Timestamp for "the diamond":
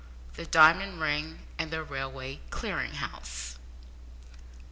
0.33-0.99